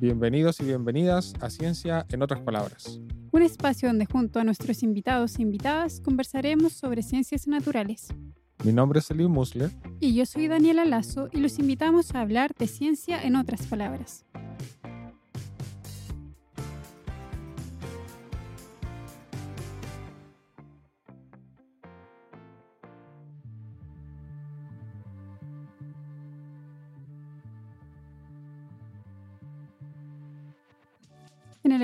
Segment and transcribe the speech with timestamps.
[0.00, 3.00] Bienvenidos y bienvenidas a Ciencia en otras palabras.
[3.32, 8.08] Un espacio donde junto a nuestros invitados e invitadas conversaremos sobre ciencias naturales.
[8.64, 9.70] Mi nombre es Elie Musler.
[10.00, 14.24] Y yo soy Daniela Lazo y los invitamos a hablar de ciencia en otras palabras.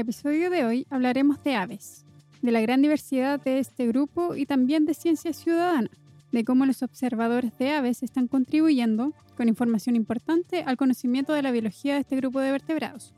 [0.05, 2.05] Episodio de hoy hablaremos de aves,
[2.43, 5.89] de la gran diversidad de este grupo y también de ciencia ciudadana,
[6.31, 11.53] de cómo los observadores de aves están contribuyendo, con información importante, al conocimiento de la
[11.53, 13.15] biología de este grupo de vertebrados.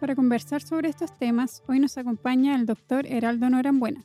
[0.00, 4.04] Para conversar sobre estos temas, hoy nos acompaña el doctor Heraldo Norambuena,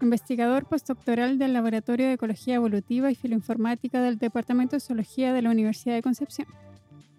[0.00, 5.50] investigador postdoctoral del Laboratorio de Ecología Evolutiva y Filoinformática del Departamento de Zoología de la
[5.50, 6.48] Universidad de Concepción.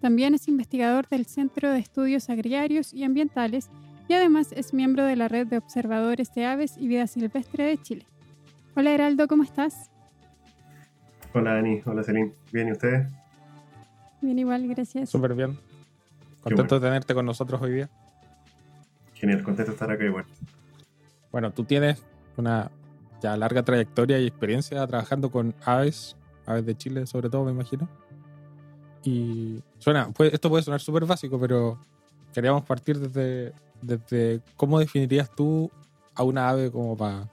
[0.00, 3.70] También es investigador del Centro de Estudios Agrarios y Ambientales
[4.08, 7.78] y además es miembro de la Red de Observadores de Aves y Vida Silvestre de
[7.78, 8.06] Chile.
[8.74, 9.90] Hola Heraldo, ¿cómo estás?
[11.34, 12.32] Hola Dani, hola Celine.
[12.50, 13.06] ¿Bien y ustedes?
[14.22, 15.10] Bien igual, gracias.
[15.10, 15.58] Súper bien.
[16.40, 17.90] Contento de tenerte con nosotros hoy día.
[19.12, 20.24] Genial, contento de estar acá igual.
[21.30, 22.02] Bueno, tú tienes
[22.38, 22.70] una
[23.20, 27.86] ya larga trayectoria y experiencia trabajando con aves, aves de Chile sobre todo, me imagino.
[29.04, 31.78] Y suena, esto puede sonar súper básico, pero
[32.32, 35.70] queríamos partir desde, desde cómo definirías tú
[36.14, 37.28] a una ave como para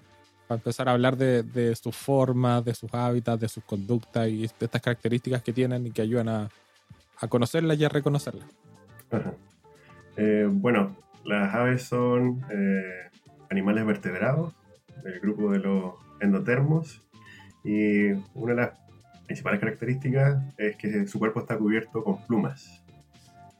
[0.49, 4.45] empezar a hablar de, de, sus formas, de sus hábitats, de sus conductas y de
[4.45, 6.49] estas características que tienen y que ayudan a,
[7.19, 8.47] a conocerlas y a reconocerlas.
[10.17, 13.09] Eh, bueno, las aves son eh,
[13.49, 14.53] animales vertebrados
[15.03, 17.03] del grupo de los endotermos
[17.65, 18.79] y una de las
[19.25, 22.84] principales características es que su cuerpo está cubierto con plumas.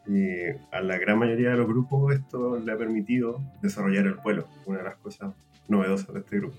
[0.07, 4.47] Y a la gran mayoría de los grupos esto le ha permitido desarrollar el vuelo,
[4.65, 5.33] una de las cosas
[5.67, 6.57] novedosas de este grupo.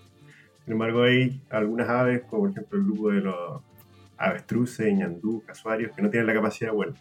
[0.64, 3.62] Sin embargo, hay algunas aves, como por ejemplo el grupo de los
[4.18, 6.94] avestruces, ñandú, casuarios, que no tienen la capacidad de vuelo.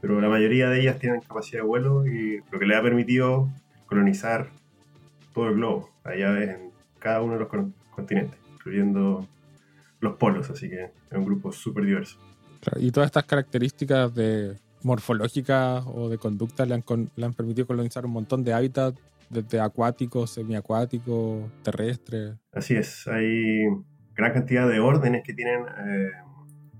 [0.00, 3.48] Pero la mayoría de ellas tienen capacidad de vuelo y lo que le ha permitido
[3.86, 4.50] colonizar
[5.32, 5.90] todo el globo.
[6.04, 7.48] Hay aves en cada uno de los
[7.94, 9.26] continentes, incluyendo
[10.00, 12.18] los polos, así que es un grupo súper diverso.
[12.76, 16.84] y todas estas características de morfológicas o de conducta le han,
[17.16, 18.98] le han permitido colonizar un montón de hábitats,
[19.32, 22.36] desde acuáticos, semiacuáticos, terrestres.
[22.52, 23.64] Así es, hay
[24.14, 26.10] gran cantidad de órdenes que tienen eh,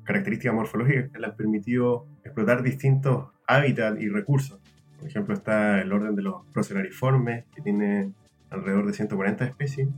[0.05, 4.61] características morfológicas que le han permitido explotar distintos hábitats y recursos.
[4.99, 8.13] Por ejemplo, está el orden de los procelariformes, que tiene
[8.51, 9.89] alrededor de 140 especies,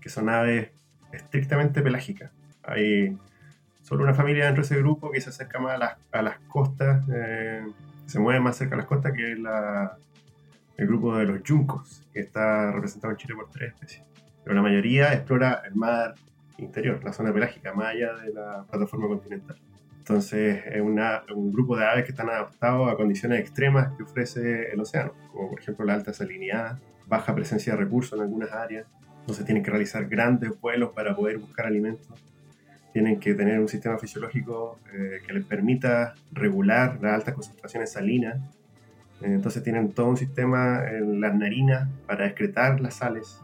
[0.00, 0.70] que son aves
[1.12, 2.32] estrictamente pelágicas.
[2.64, 3.16] Hay
[3.92, 6.38] solo una familia dentro de ese grupo que se acerca más a las, a las
[6.48, 7.62] costas, eh,
[8.06, 9.98] se mueve más cerca a las costas, que es la,
[10.78, 14.02] el grupo de los yuncos, que está representado en Chile por tres especies.
[14.42, 16.14] Pero la mayoría explora el mar
[16.56, 19.58] interior, la zona pelágica, más allá de la plataforma continental.
[19.98, 24.72] Entonces es una, un grupo de aves que están adaptados a condiciones extremas que ofrece
[24.72, 28.86] el océano, como por ejemplo la alta salinidad, baja presencia de recursos en algunas áreas,
[29.20, 32.24] entonces tienen que realizar grandes vuelos para poder buscar alimentos
[32.92, 38.38] tienen que tener un sistema fisiológico eh, que les permita regular las altas concentraciones salinas.
[39.22, 43.40] Eh, entonces tienen todo un sistema en las narinas para excretar las sales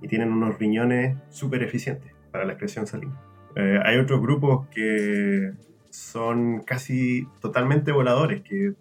[0.00, 3.18] y tienen unos riñones súper eficientes para la excreción salina.
[3.56, 5.52] Eh, hay otros grupos que
[5.90, 8.74] son casi totalmente voladores, que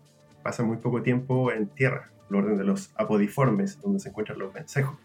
[0.43, 4.53] pasan muy poco tiempo en tierra, el orden de los apodiformes, donde se encuentran los
[4.53, 4.97] vencejos.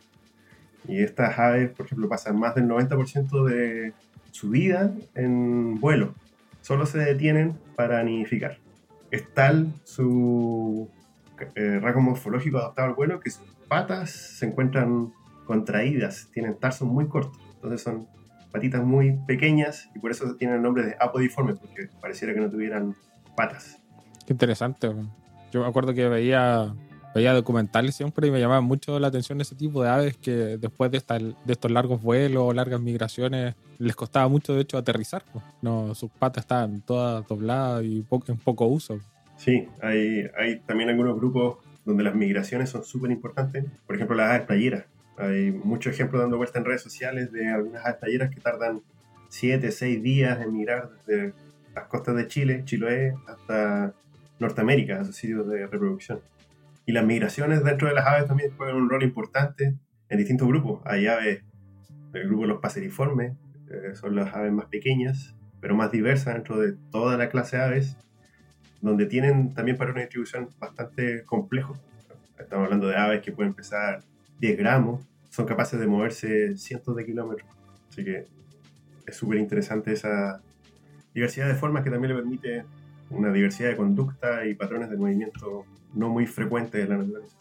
[0.86, 3.92] Y estas aves, por ejemplo, pasan más del 90% de
[4.36, 6.14] su vida en vuelo.
[6.60, 8.58] Solo se detienen para nidificar.
[9.10, 10.90] Es tal su
[11.54, 15.12] eh, rasgo morfológico adaptado al vuelo que sus patas se encuentran
[15.46, 17.40] contraídas, tienen tarsos muy cortos.
[17.54, 18.08] Entonces son
[18.52, 22.50] patitas muy pequeñas y por eso tienen el nombre de apodiformes, porque pareciera que no
[22.50, 22.94] tuvieran
[23.36, 23.82] patas.
[24.26, 24.92] Qué interesante.
[25.52, 26.74] Yo me acuerdo que veía
[27.16, 30.90] veía documentales siempre y me llamaba mucho la atención ese tipo de aves que después
[30.90, 35.24] de, estos largos vuelos, largas migraciones, les costaba mucho de hecho aterrizar.
[35.62, 39.00] No, sus patas estaban todas dobladas y en poco uso.
[39.38, 43.64] Sí, hay, hay también algunos grupos donde las migraciones son súper importantes.
[43.86, 44.84] Por ejemplo, las aves playeras.
[45.16, 48.82] Hay muchos ejemplos dando vuelta en redes sociales de algunas aves playeras que tardan
[49.30, 51.32] 7, 6 días en migrar desde
[51.74, 53.94] las costas de Chile, Chiloé, hasta
[54.38, 56.20] Norteamérica, a sus sitios de reproducción.
[56.86, 59.76] Y las migraciones dentro de las aves también juegan un rol importante
[60.08, 60.80] en distintos grupos.
[60.84, 61.42] Hay aves
[62.12, 63.34] del grupo de los paseriformes,
[63.68, 67.62] eh, son las aves más pequeñas, pero más diversas dentro de toda la clase de
[67.64, 67.96] aves,
[68.80, 71.76] donde tienen también para una distribución bastante complejo.
[72.38, 74.04] Estamos hablando de aves que pueden pesar
[74.38, 77.48] 10 gramos, son capaces de moverse cientos de kilómetros.
[77.88, 78.26] Así que
[79.06, 80.40] es súper interesante esa
[81.14, 82.64] diversidad de formas que también le permite
[83.10, 85.64] una diversidad de conducta y patrones de movimiento
[85.94, 87.36] no muy frecuentes en la naturaleza.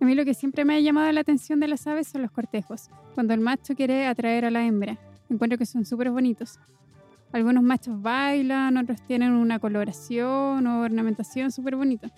[0.00, 2.30] A mí lo que siempre me ha llamado la atención de las aves son los
[2.30, 4.98] cortejos, cuando el macho quiere atraer a la hembra.
[5.30, 6.58] Encuentro que son súper bonitos.
[7.32, 12.10] Algunos machos bailan, otros tienen una coloración o ornamentación súper bonita.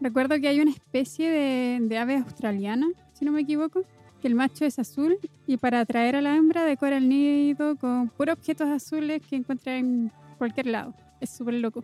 [0.00, 3.84] Recuerdo que hay una especie de, de ave australiana, si no me equivoco,
[4.20, 5.16] que el macho es azul
[5.46, 9.76] y para atraer a la hembra decora el nido con puros objetos azules que encuentra
[9.76, 10.94] en cualquier lado.
[11.24, 11.82] Es súper loco.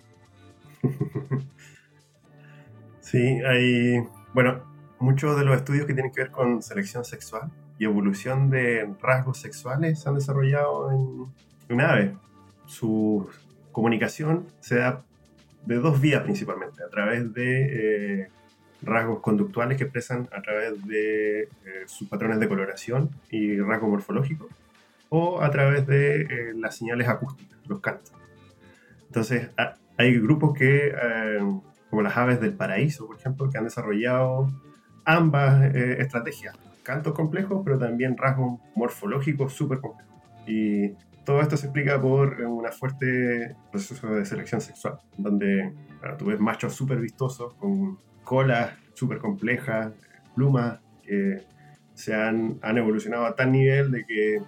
[3.00, 4.62] Sí, hay, bueno,
[5.00, 9.38] muchos de los estudios que tienen que ver con selección sexual y evolución de rasgos
[9.38, 11.26] sexuales se han desarrollado en,
[11.68, 12.14] en ave.
[12.66, 13.28] Su
[13.72, 15.02] comunicación se da
[15.66, 18.28] de dos vías principalmente, a través de eh,
[18.82, 21.48] rasgos conductuales que expresan a través de eh,
[21.86, 24.48] sus patrones de coloración y rasgo morfológico,
[25.08, 28.12] o a través de eh, las señales acústicas, los cantos.
[29.10, 29.50] Entonces,
[29.96, 30.94] hay grupos que,
[31.90, 34.48] como las aves del paraíso, por ejemplo, que han desarrollado
[35.04, 40.14] ambas estrategias, cantos complejos, pero también rasgos morfológicos súper complejos.
[40.46, 40.92] Y
[41.24, 45.72] todo esto se explica por un fuerte proceso de selección sexual, donde
[46.16, 49.92] tú ves machos súper vistosos, con colas súper complejas,
[50.36, 51.42] plumas que
[51.94, 54.40] se han, han, evolucionado a tal nivel de que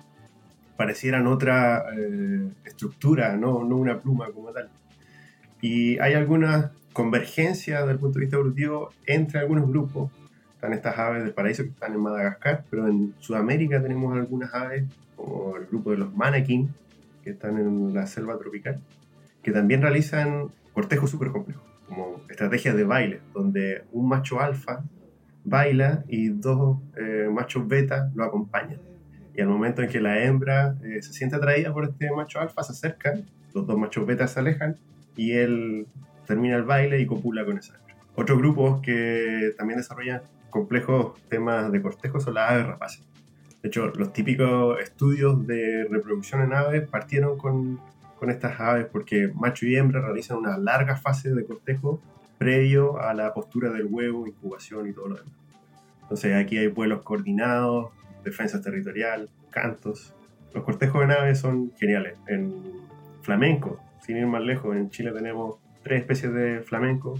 [0.82, 4.68] parecieran otra eh, estructura, no, no una pluma como tal.
[5.60, 10.10] Y hay alguna convergencia desde el punto de vista evolutivo entre algunos grupos.
[10.56, 14.82] Están estas aves del paraíso que están en Madagascar, pero en Sudamérica tenemos algunas aves
[15.14, 16.74] como el grupo de los Manakin,
[17.22, 18.80] que están en la selva tropical,
[19.40, 24.82] que también realizan cortejos súper complejos, como estrategias de baile, donde un macho alfa
[25.44, 28.80] baila y dos eh, machos beta lo acompañan.
[29.34, 32.62] Y al momento en que la hembra eh, se siente atraída por este macho alfa,
[32.62, 33.24] se acercan,
[33.54, 34.76] los dos machos beta se alejan
[35.16, 35.86] y él
[36.26, 37.96] termina el baile y copula con esa hembra.
[38.14, 43.04] Otros grupos que también desarrollan complejos temas de cortejo son las aves rapaces
[43.62, 47.78] de hecho, los típicos estudios de reproducción en aves partieron con,
[48.18, 52.00] con estas aves porque macho y hembra realizan una larga fase de cortejo
[52.38, 55.32] previo a la postura del huevo, incubación y todo lo demás.
[56.02, 57.92] Entonces aquí hay vuelos coordinados,
[58.24, 60.14] defensa territorial, cantos.
[60.54, 62.14] Los cortejos en aves son geniales.
[62.26, 62.52] En
[63.22, 67.18] flamenco, sin ir más lejos, en Chile tenemos tres especies de flamenco.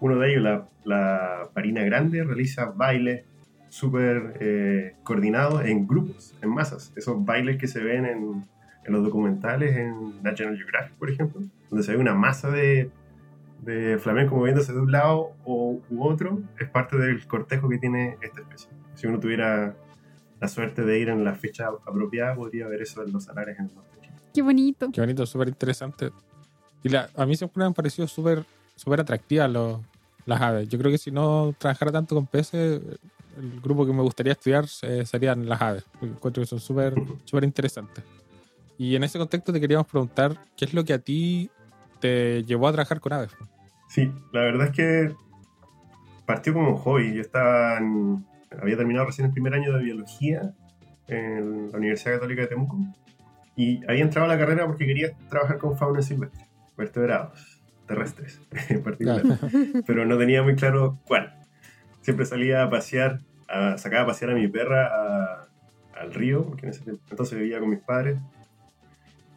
[0.00, 3.24] Uno de ellos, la, la parina grande, realiza bailes
[3.68, 6.92] súper eh, coordinados en grupos, en masas.
[6.94, 8.44] Esos bailes que se ven en,
[8.84, 11.40] en, los documentales en National Geographic, por ejemplo,
[11.70, 12.90] donde se ve una masa de,
[13.62, 18.42] de flamenco moviéndose de un lado u otro, es parte del cortejo que tiene esta
[18.42, 18.70] especie.
[18.94, 19.74] Si uno tuviera
[20.40, 23.66] la suerte de ir en la fecha apropiada, podría ver eso en los salares en
[23.66, 23.90] el norte.
[24.32, 24.90] Qué bonito.
[24.92, 26.10] Qué bonito, súper interesante.
[26.82, 28.44] Y la, a mí siempre me han parecido súper
[28.76, 29.50] súper atractivas
[30.26, 30.68] las aves.
[30.68, 32.80] Yo creo que si no trabajara tanto con peces,
[33.36, 35.84] el grupo que me gustaría estudiar eh, serían las aves.
[36.00, 36.94] Encuentro que son súper
[37.24, 38.04] súper interesantes.
[38.76, 41.50] Y en ese contexto te queríamos preguntar, ¿qué es lo que a ti
[42.00, 43.30] te llevó a trabajar con aves?
[43.88, 45.14] Sí, la verdad es que
[46.26, 47.14] partió como un hobby.
[47.14, 47.78] Yo estaba
[48.60, 50.52] había terminado recién el primer año de biología
[51.08, 52.78] en la Universidad Católica de Temuco.
[53.56, 56.46] Y había entrado a la carrera porque quería trabajar con fauna silvestre,
[56.76, 59.22] vertebrados, terrestres en particular,
[59.86, 61.34] pero no tenía muy claro cuál.
[62.00, 65.48] Siempre salía a pasear, a, sacaba a pasear a mi perra
[65.94, 68.18] al río, porque en ese entonces vivía con mis padres,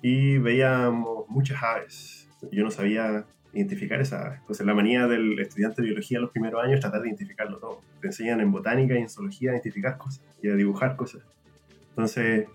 [0.01, 2.29] y veíamos muchas aves.
[2.51, 3.25] Yo no sabía
[3.57, 4.39] identificar aves.
[4.39, 7.57] Entonces la manía del estudiante de biología en los primeros años es tratar de identificarlo
[7.57, 7.81] todo.
[8.01, 11.23] Te enseñan en botánica y en zoología a identificar cosas y a dibujar cosas.
[11.89, 12.47] Entonces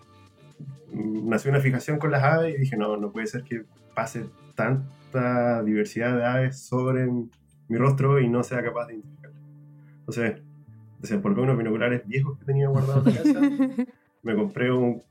[0.93, 4.27] mm, nació una fijación con las aves y dije, no, no puede ser que pase
[4.55, 9.33] tanta diversidad de aves sobre mi rostro y no sea capaz de identificar.
[10.01, 10.43] Entonces,
[11.01, 13.85] desempolvé unos binoculares viejos que tenía guardados en la casa,
[14.23, 15.03] me compré un,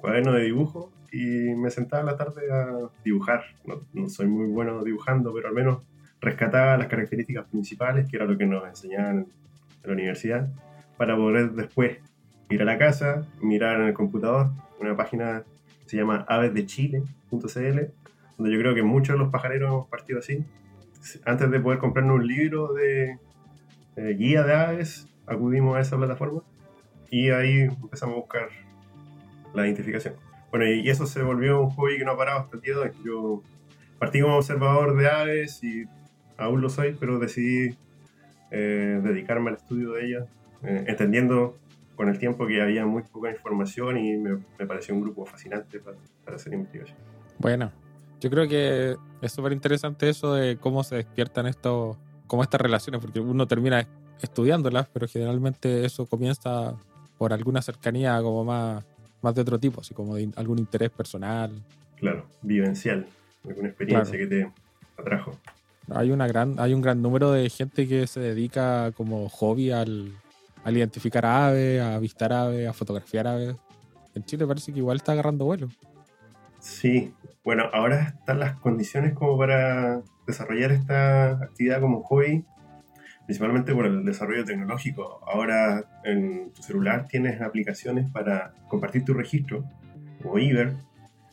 [0.00, 3.44] cuaderno de dibujo y me sentaba en la tarde a dibujar.
[3.92, 5.82] No, soy muy bueno dibujando, pero al menos
[6.20, 9.26] rescataba las características principales, que era lo que nos enseñaban en
[9.84, 10.48] la universidad,
[10.96, 11.98] para poder después
[12.48, 14.50] ir a la casa, mirar en el computador
[14.80, 15.44] una página
[15.82, 17.36] que se llama avesdechile.cl,
[18.38, 20.44] donde yo creo que muchos de los pajareros hemos partido así.
[21.26, 23.18] Antes de poder comprarnos un libro de
[23.96, 26.42] eh, guía de aves, acudimos a esa plataforma
[27.10, 28.48] y ahí empezamos a buscar
[29.52, 30.14] la identificación.
[30.52, 32.80] Bueno, y eso se volvió un hobby que no ha parado hasta el día de
[32.80, 32.90] hoy.
[33.02, 33.42] Yo
[33.98, 35.86] partí como observador de aves y
[36.36, 37.74] aún lo soy, pero decidí
[38.50, 40.28] eh, dedicarme al estudio de ellas,
[40.62, 41.56] eh, entendiendo
[41.96, 45.96] con el tiempo que había muy poca información y me, pareció un grupo fascinante para,
[46.22, 46.98] para hacer investigación.
[47.38, 47.72] Bueno,
[48.20, 53.00] yo creo que es súper interesante eso de cómo se despiertan estos, como estas relaciones,
[53.00, 53.88] porque uno termina
[54.20, 56.76] estudiándolas, pero generalmente eso comienza
[57.16, 58.84] por alguna cercanía como más,
[59.22, 61.50] más de otro tipo, así como de algún interés personal.
[61.96, 63.06] Claro, vivencial,
[63.48, 64.52] alguna experiencia que te
[64.98, 65.38] atrajo.
[65.90, 70.12] Hay, una gran, hay un gran número de gente que se dedica como hobby al,
[70.64, 73.56] al identificar aves, a avistar aves, a fotografiar aves.
[74.14, 75.68] En Chile parece que igual está agarrando vuelo.
[76.60, 77.12] Sí,
[77.44, 82.44] bueno, ahora están las condiciones como para desarrollar esta actividad como hobby,
[83.32, 85.20] principalmente por el desarrollo tecnológico.
[85.26, 89.64] Ahora en tu celular tienes aplicaciones para compartir tu registro,
[90.20, 90.74] como Iber,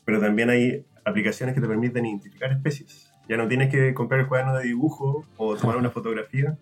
[0.06, 3.12] pero también hay aplicaciones que te permiten identificar especies.
[3.28, 6.58] Ya no tienes que comprar el cuaderno de dibujo o tomar una fotografía.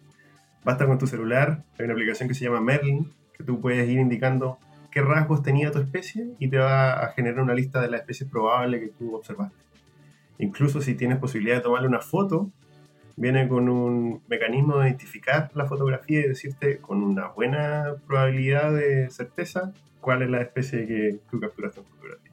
[0.65, 1.63] Basta con tu celular.
[1.77, 4.57] Hay una aplicación que se llama Merlin, que tú puedes ir indicando
[4.89, 8.27] qué rasgos tenía tu especie y te va a generar una lista de las especies
[8.27, 9.55] probables que tú observaste.
[10.39, 12.49] Incluso si tienes posibilidad de tomarle una foto,
[13.17, 19.09] viene con un mecanismo de identificar la fotografía y decirte con una buena probabilidad de
[19.09, 22.31] certeza cuál es la especie que tú capturaste en fotografía.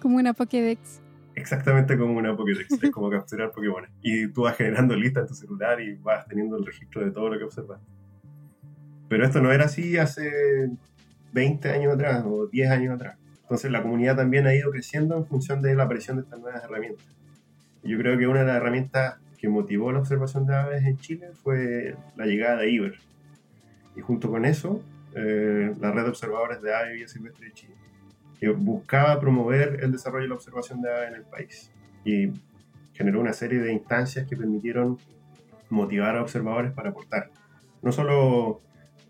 [0.00, 1.02] Como una Pokédex.
[1.34, 3.84] Exactamente como una Pokédex, es como capturar Pokémon.
[4.00, 7.28] Y tú vas generando listas en tu celular y vas teniendo el registro de todo
[7.28, 7.80] lo que observas.
[9.08, 10.70] Pero esto no era así hace
[11.32, 13.18] 20 años atrás o 10 años atrás.
[13.42, 16.64] Entonces la comunidad también ha ido creciendo en función de la aparición de estas nuevas
[16.64, 17.06] herramientas.
[17.84, 21.28] Yo creo que una de las herramientas que motivó la observación de aves en Chile
[21.42, 22.94] fue la llegada de IBER.
[23.96, 24.82] Y junto con eso,
[25.14, 27.76] eh, la red de observadores de aves y silvestre de Chile
[28.38, 31.70] que buscaba promover el desarrollo y la observación de aves en el país.
[32.04, 32.32] Y
[32.92, 34.98] generó una serie de instancias que permitieron
[35.68, 37.30] motivar a observadores para aportar.
[37.82, 38.60] No solo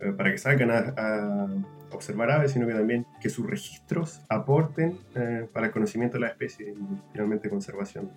[0.00, 1.46] eh, para que salgan a,
[1.92, 6.28] observar aves, sino que también que sus registros aporten eh, para el conocimiento de la
[6.28, 6.74] especie y
[7.12, 8.10] finalmente conservación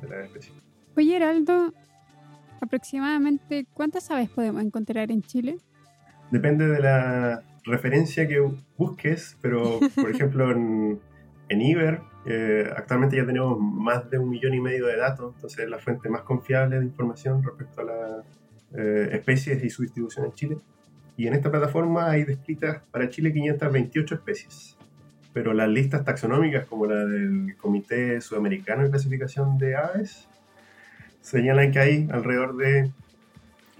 [0.00, 0.52] de la especie.
[1.00, 1.72] Oye, Heraldo,
[2.60, 5.56] aproximadamente ¿cuántas aves podemos encontrar en Chile?
[6.30, 11.00] Depende de la referencia que busques, pero por ejemplo en,
[11.48, 15.60] en Iber eh, actualmente ya tenemos más de un millón y medio de datos, entonces
[15.60, 18.26] es la fuente más confiable de información respecto a las
[18.76, 20.58] eh, especies y su distribución en Chile.
[21.16, 24.76] Y en esta plataforma hay descritas para Chile 528 especies,
[25.32, 30.29] pero las listas taxonómicas como la del Comité Sudamericano de Clasificación de Aves
[31.20, 32.92] señalan que hay alrededor de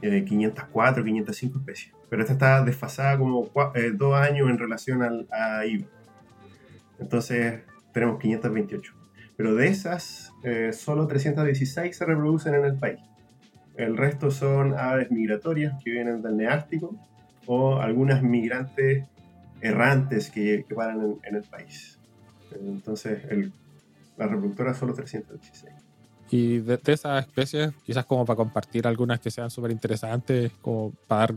[0.01, 5.29] 504, eh, 505 especies pero esta está desfasada como eh, dos años en relación al,
[5.31, 5.87] a IVA.
[6.99, 7.61] Entonces
[7.93, 8.93] tenemos 528.
[9.37, 12.99] Pero de esas, eh, solo 316 se reproducen en el país.
[13.77, 16.97] El resto son aves migratorias que vienen del Neártico
[17.47, 19.05] o algunas migrantes
[19.61, 21.99] errantes que, que paran en, el país.
[22.53, 23.23] Entonces,
[24.17, 25.73] la reproductora solo 316.
[26.31, 31.27] Y de, esas especies, quizás como para compartir algunas que sean súper interesantes, como para
[31.27, 31.35] dar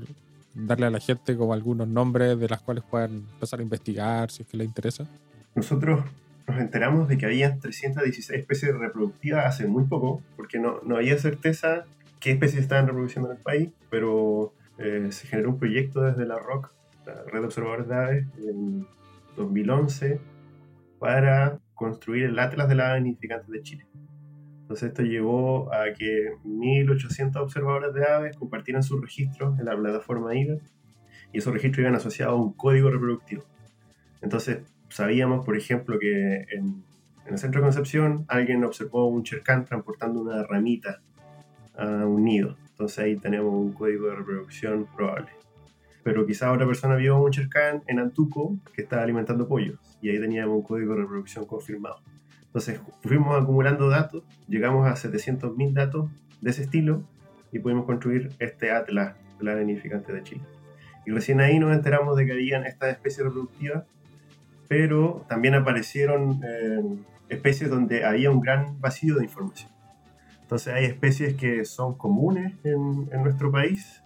[0.54, 4.44] darle a la gente como algunos nombres de las cuales puedan empezar a investigar si
[4.44, 5.08] es que les interesa?
[5.56, 6.06] Nosotros
[6.48, 11.18] nos enteramos de que había 316 especies reproductivas hace muy poco, porque no, no había
[11.18, 11.86] certeza
[12.20, 16.38] qué especies estaban reproduciendo en el país, pero eh, se generó un proyecto desde la
[16.38, 16.72] ROC,
[17.06, 18.88] la Red de Observadores de Aves, en
[19.36, 20.20] 2011,
[21.00, 23.86] para construir el Atlas de las Aves Nidificantes de Chile.
[24.64, 30.34] Entonces esto llevó a que 1.800 observadores de aves compartieran sus registros en la plataforma
[30.34, 30.56] IGA
[31.34, 33.44] y esos registros iban asociados a un código reproductivo.
[34.22, 36.82] Entonces sabíamos, por ejemplo, que en,
[37.26, 41.02] el centro de Concepción alguien observó un chercán transportando una ramita
[41.76, 42.56] a un nido.
[42.70, 45.30] Entonces ahí tenemos un código de reproducción probable.
[46.04, 50.20] Pero quizá otra persona vio un chercán en Antuco que estaba alimentando pollos y ahí
[50.22, 52.02] teníamos un código de reproducción confirmado.
[52.54, 57.02] Entonces fuimos acumulando datos, llegamos a 700.000 datos de ese estilo
[57.52, 60.44] y pudimos construir este atlas de la vinificante de Chile.
[61.04, 63.86] Y recién ahí nos enteramos de que habían estas especies reproductivas,
[64.68, 66.84] pero también aparecieron eh,
[67.28, 69.72] especies donde había un gran vacío de información.
[70.44, 74.04] Entonces hay especies que son comunes en, en nuestro país,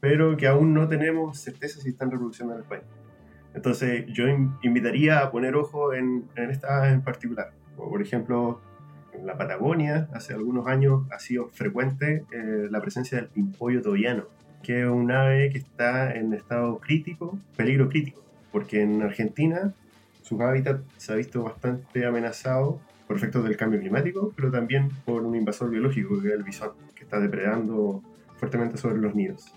[0.00, 2.84] pero que aún no tenemos certeza si están reproduciendo en el país.
[3.52, 4.24] Entonces yo
[4.62, 8.60] invitaría a poner ojo en, en estas en particular por ejemplo,
[9.12, 14.24] en la Patagonia, hace algunos años ha sido frecuente eh, la presencia del pimpollo tobiano,
[14.62, 19.72] que es un ave que está en estado crítico, peligro crítico, porque en Argentina
[20.22, 25.22] su hábitat se ha visto bastante amenazado por efectos del cambio climático, pero también por
[25.22, 28.02] un invasor biológico, que es el bisón, que está depredando
[28.36, 29.54] fuertemente sobre los nidos.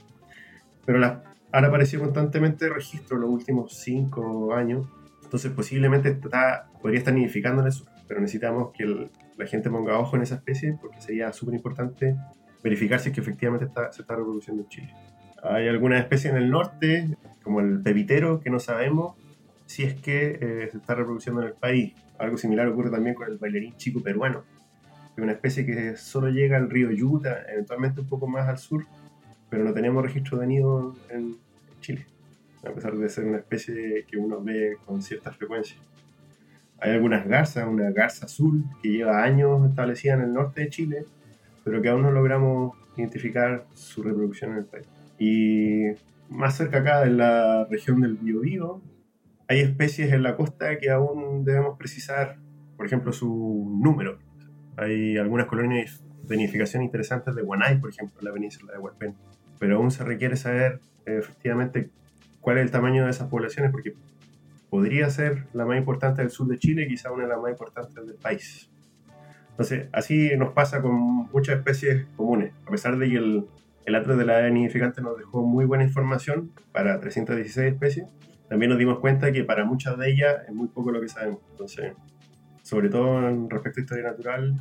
[0.85, 4.87] Pero la, han aparecido constantemente registros los últimos cinco años,
[5.23, 10.15] entonces posiblemente está, podría estar nidificando en eso, pero necesitamos que la gente ponga ojo
[10.15, 12.15] en esa especie porque sería súper importante
[12.63, 14.93] verificar si es que efectivamente está, se está reproduciendo en Chile.
[15.43, 17.07] Hay algunas especies en el norte,
[17.43, 19.15] como el pepitero, que no sabemos
[19.67, 21.93] si es que eh, se está reproduciendo en el país.
[22.17, 24.43] Algo similar ocurre también con el bailarín chico peruano,
[25.13, 28.57] que es una especie que solo llega al río Yuta, eventualmente un poco más al
[28.57, 28.87] sur,
[29.51, 31.37] pero no tenemos registro de nido en
[31.79, 32.07] Chile,
[32.67, 35.77] a pesar de ser una especie que uno ve con cierta frecuencia.
[36.81, 41.05] Hay algunas garzas, una garza azul que lleva años establecida en el norte de Chile,
[41.63, 44.87] pero que aún no logramos identificar su reproducción en el país.
[45.17, 45.83] Y
[46.29, 48.81] más cerca acá, en la región del Biobío,
[49.47, 52.37] hay especies en la costa que aún debemos precisar,
[52.77, 54.19] por ejemplo, su número.
[54.77, 59.15] Hay algunas colonias de nidificación interesantes de Guanay, por ejemplo, en la península de Hualpén.
[59.59, 61.89] Pero aún se requiere saber eh, efectivamente
[62.39, 63.95] cuál es el tamaño de esas poblaciones, porque
[64.69, 67.95] podría ser la más importante del sur de Chile, quizá una de las más importantes
[68.05, 68.69] del país.
[69.51, 72.53] Entonces, así nos pasa con muchas especies comunes.
[72.65, 73.45] A pesar de que el,
[73.85, 78.07] el atlas de la nidificante nos dejó muy buena información para 316 especies,
[78.47, 81.39] también nos dimos cuenta que para muchas de ellas es muy poco lo que sabemos.
[81.51, 81.93] Entonces,
[82.63, 84.55] sobre todo en respecto a historia natural,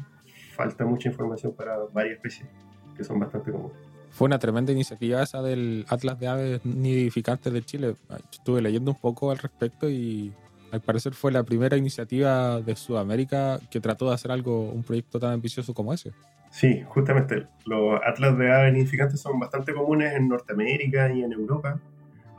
[0.55, 2.49] falta mucha información para varias especies
[2.97, 3.88] que son bastante comunes.
[4.11, 7.95] Fue una tremenda iniciativa esa del Atlas de Aves Nidificantes de Chile.
[8.33, 10.33] Estuve leyendo un poco al respecto y
[10.73, 15.19] al parecer fue la primera iniciativa de Sudamérica que trató de hacer algo, un proyecto
[15.19, 16.13] tan ambicioso como ese.
[16.51, 17.47] Sí, justamente.
[17.65, 21.79] Los atlas de aves nidificantes son bastante comunes en Norteamérica y en Europa,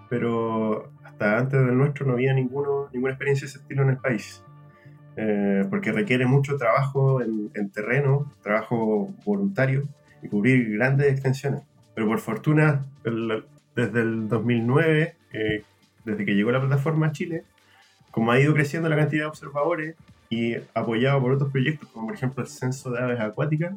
[0.09, 3.97] pero hasta antes del nuestro no había ninguno, ninguna experiencia de ese estilo en el
[3.97, 4.43] país.
[5.15, 9.83] Eh, porque requiere mucho trabajo en, en, terreno, trabajo voluntario
[10.21, 11.61] y cubrir grandes extensiones.
[11.95, 13.43] Pero por fortuna, el,
[13.75, 15.63] desde el 2009, eh,
[16.05, 17.43] desde que llegó la plataforma a Chile,
[18.11, 19.95] como ha ido creciendo la cantidad de observadores
[20.29, 23.73] y apoyado por otros proyectos, como por ejemplo el Censo de Aves Acuáticas,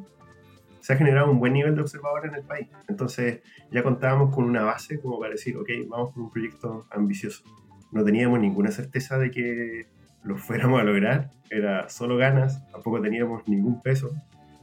[0.79, 2.67] se ha generado un buen nivel de observadores en el país.
[2.89, 7.43] Entonces ya contábamos con una base como para decir, ok, vamos por un proyecto ambicioso.
[7.91, 9.87] No teníamos ninguna certeza de que
[10.23, 14.11] lo fuéramos a lograr, era solo ganas, tampoco teníamos ningún peso,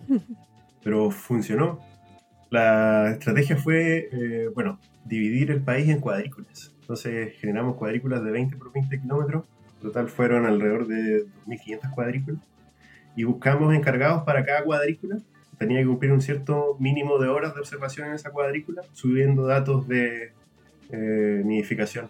[0.83, 1.81] pero funcionó.
[2.51, 6.75] La estrategia fue, eh, bueno, dividir el país en cuadrículas.
[6.81, 9.45] Entonces generamos cuadrículas de 20 por 20 kilómetros,
[9.77, 12.40] en total fueron alrededor de 2.500 cuadrículas,
[13.14, 15.19] y buscamos encargados para cada cuadrícula
[15.61, 19.87] tenía que cumplir un cierto mínimo de horas de observación en esa cuadrícula, subiendo datos
[19.87, 20.33] de
[20.88, 22.09] eh, nidificación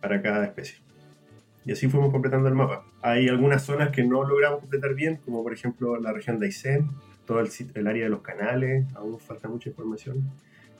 [0.00, 0.78] para cada especie.
[1.66, 2.86] Y así fuimos completando el mapa.
[3.02, 6.88] Hay algunas zonas que no logramos completar bien, como por ejemplo la región de Aysén,
[7.30, 10.28] todo el, área de los canales, aún falta mucha información.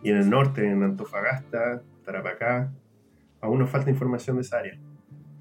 [0.03, 2.73] Y en el norte, en Antofagasta, Tarapacá,
[3.41, 4.77] aún nos falta información de esa área.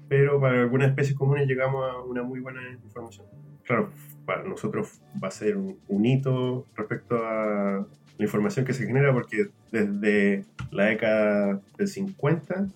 [0.08, 3.26] Pero para algunas especies comunes llegamos a una muy buena información.
[3.64, 3.90] Claro,
[4.24, 7.84] para nosotros va a ser un, hito respecto a
[8.16, 12.68] la información que se genera, porque desde la década del 50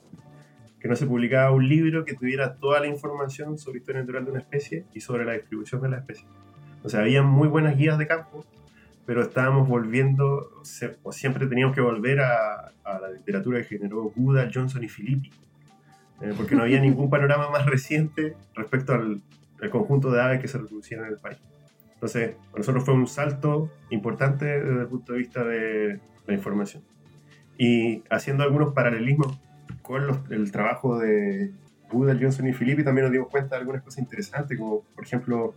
[0.81, 4.33] que no se publicaba un libro que tuviera toda la información sobre historia natural de
[4.33, 6.27] una especie y sobre la distribución de la especie.
[6.85, 8.44] O sea, había muy buenas guías de campo,
[9.07, 10.51] pero estábamos volviendo,
[11.03, 15.31] o siempre teníamos que volver a, la literatura que generó Goodall, Johnson y Filippi,
[16.20, 19.23] eh, porque no había ningún panorama más reciente respecto al,
[19.62, 21.38] el conjunto de aves que se reproducían en el país.
[21.94, 26.83] Entonces, para nosotros fue un salto importante desde el punto de vista de la información.
[27.57, 29.40] Y haciendo algunos paralelismos
[29.81, 31.53] con el trabajo de
[31.90, 35.55] Buda, Johnson y Filippi, también nos dimos cuenta de algunas cosas interesantes, como por ejemplo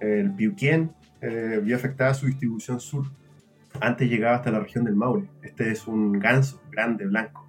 [0.00, 3.06] el Piuquén eh, vio afectada su distribución sur.
[3.80, 5.28] Antes llegaba hasta la región del Maule.
[5.42, 7.46] Este es un ganso grande, blanco,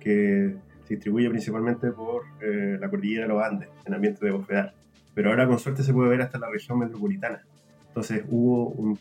[0.00, 4.74] que se distribuye principalmente por eh, la cordillera de los Andes, en ambiente de bosfedal
[5.18, 7.42] pero ahora con suerte se puede ver hasta la región metropolitana.
[7.88, 8.96] Entonces hubo un,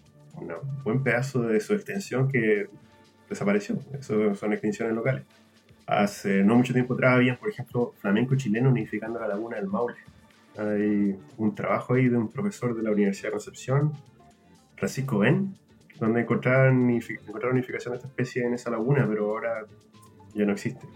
[0.84, 2.68] buen pedazo de su extensión que
[3.30, 3.78] desapareció.
[3.94, 5.26] Eso son extinciones locales.
[5.86, 9.94] Hace no mucho tiempo atrás había, por ejemplo, flamenco chileno unificando la laguna del Maule.
[10.58, 13.94] Hay un trabajo ahí de un profesor de la Universidad de Concepción,
[14.76, 15.56] Francisco Ben,
[16.00, 19.66] donde encontraron, unificación de esta especie en esa laguna, pero ahora
[20.34, 20.88] ya no existe.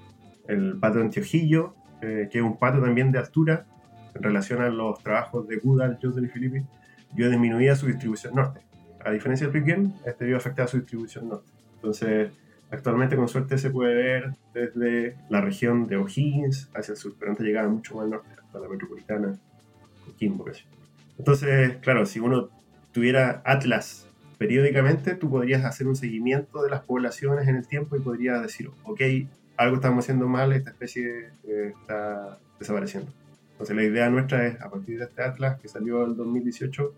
[0.47, 3.65] El pato de Antiojillo, eh, que es un pato también de altura,
[4.13, 6.65] en relación a los trabajos de Goodall, Johnson y Philippi,
[7.15, 8.61] yo disminuía su distribución norte.
[9.03, 11.51] A diferencia del Piquen, este vio afectada su distribución norte.
[11.75, 12.31] Entonces,
[12.71, 17.31] Actualmente con suerte se puede ver desde la región de O'Higgins hacia el sur, pero
[17.31, 19.37] antes llegaba mucho más al norte, hasta la metropolitana,
[21.17, 22.49] Entonces, claro, si uno
[22.91, 24.07] tuviera atlas
[24.37, 28.69] periódicamente, tú podrías hacer un seguimiento de las poblaciones en el tiempo y podrías decir,
[28.83, 29.01] ok,
[29.57, 33.11] algo estamos haciendo mal, esta especie eh, está desapareciendo.
[33.51, 36.93] Entonces la idea nuestra es, a partir de este atlas que salió en 2018,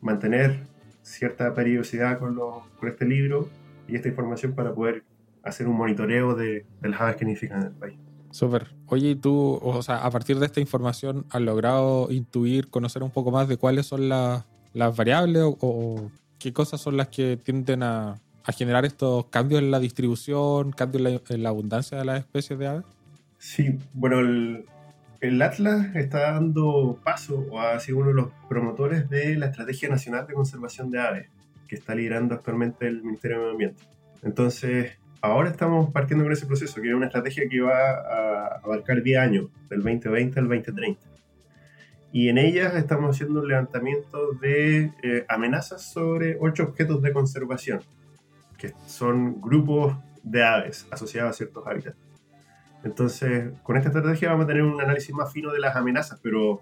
[0.00, 0.58] mantener
[1.02, 3.48] cierta periodicidad con, con este libro
[3.86, 5.04] y esta información para poder
[5.42, 7.98] hacer un monitoreo de, las aves que nidifican en el país.
[8.30, 8.68] Súper.
[8.86, 13.10] Oye, ¿y tú, o sea, a partir de esta información, has logrado intuir, conocer un
[13.10, 18.20] poco más de cuáles son las, variables o, qué cosas son las que tienden a,
[18.56, 22.84] generar estos cambios en la distribución, cambios en la, abundancia de las especies de aves?
[23.38, 24.64] Sí, bueno, el,
[25.20, 29.88] el Atlas está dando paso o ha sido uno de los promotores de la Estrategia
[29.88, 31.28] Nacional de Conservación de Aves,
[31.66, 33.82] que está liderando actualmente el Ministerio de Medio Ambiente.
[34.22, 39.02] Entonces, ahora estamos partiendo con ese proceso, que es una estrategia que va a abarcar
[39.02, 41.00] 10 años, del 2020 al 2030.
[42.12, 47.80] Y en ellas estamos haciendo un levantamiento de eh, amenazas sobre ocho objetos de conservación,
[48.56, 51.96] que son grupos de aves asociados a ciertos hábitats.
[52.84, 56.60] Entonces, con esta estrategia vamos a tener un análisis más fino de las amenazas, pero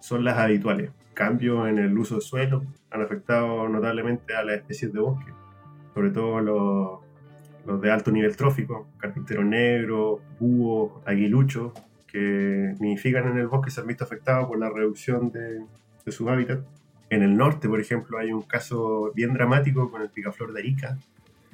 [0.00, 0.90] son las habituales.
[1.14, 5.32] Cambios en el uso de suelo han afectado notablemente a las especies de bosque,
[5.94, 7.07] sobre todo los,
[7.68, 11.72] los de alto nivel trófico, carpintero negro, búho, aguilucho,
[12.06, 15.62] que nidifican en el bosque se han visto afectados por la reducción de,
[16.10, 16.64] sus hábitats.
[17.10, 20.98] En el norte, por ejemplo, hay un caso bien dramático con el picaflor de Arica,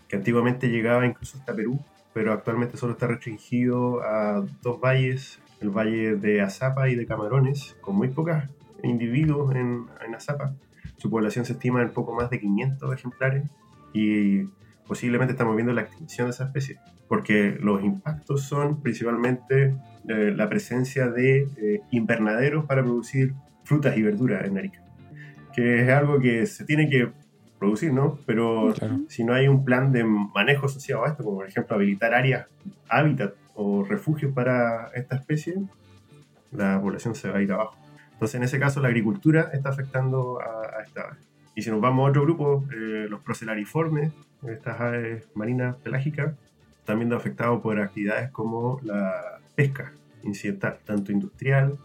[0.07, 1.81] que antiguamente llegaba incluso hasta Perú
[2.15, 7.77] pero actualmente solo está restringido a dos valles, el valle de Azapa y de Camarones,
[7.81, 8.37] con muy pocos
[8.85, 10.55] individuos en, en Azapa.
[10.97, 13.51] Su población se estima en poco más de 500 ejemplares
[13.93, 14.45] y
[14.87, 19.77] posiblemente estamos viendo la extinción de esa especie, porque los impactos son principalmente
[20.09, 24.83] eh, la presencia de eh, invernaderos para producir frutas y verduras en Arica,
[25.55, 27.11] que es algo que se tiene que
[27.59, 28.19] producir, ¿no?
[28.27, 28.75] Pero
[29.09, 32.47] si no hay un plan de manejo asociado a esto, como por ejemplo habilitar áreas,
[32.89, 35.55] hábitat o refugios para esta especie,
[36.53, 37.77] la población se va a ir abajo.
[38.13, 41.17] Entonces, en ese caso, la agricultura está afectando a, esta.
[41.55, 44.13] Y si nos vamos a otro grupo, eh, los procelariformes,
[44.49, 46.35] estas aves marinas pelágicas,
[46.85, 51.79] también afectados por actividades como la pesca incidental, tanto industrial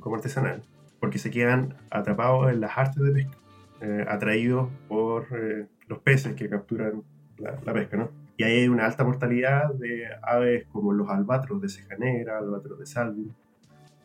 [0.00, 0.62] como artesanal,
[0.98, 3.40] porque se quedan atrapados en las artes de pesca.
[3.82, 7.02] Eh, atraídos por eh, los peces que capturan
[7.38, 8.10] la, pesca, ¿no?
[8.36, 12.78] Y ahí hay una alta mortalidad de aves como los albatros de ceja negra, albatros
[12.78, 13.32] de salvi,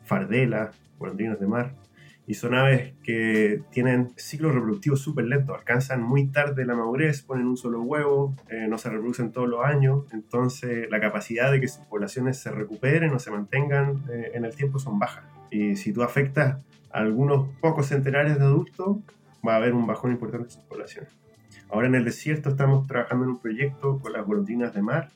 [0.02, 1.74] fardelas, golondrinas de mar,
[2.26, 7.46] y son aves que tienen ciclos reproductivos súper lentos, alcanzan muy tarde la madurez, ponen
[7.46, 11.68] un solo huevo, eh, no se reproducen todos los años, entonces la capacidad de que
[11.68, 15.24] sus poblaciones se recuperen o se mantengan en el tiempo son bajas.
[15.50, 16.58] Y si tú afectas
[16.90, 18.98] a algunos pocos centenares de adultos,
[19.46, 21.10] va a haber un bajón importante en sus poblaciones.
[21.70, 25.10] Ahora en el desierto estamos trabajando en un proyecto con las golondrinas de mar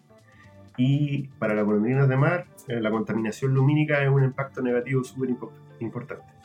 [0.77, 5.31] y para las golondrinas de mar eh, la contaminación lumínica es un impacto negativo súper
[5.81, 6.40] importante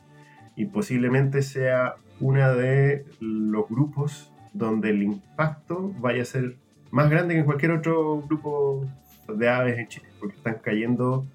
[0.55, 6.55] y posiblemente sea uno de los grupos donde el impacto vaya a ser
[6.91, 8.85] más grande que en cualquier otro grupo
[9.27, 11.25] de aves en Chile, porque están cayendo